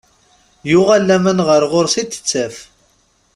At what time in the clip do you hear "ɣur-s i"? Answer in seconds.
1.71-2.03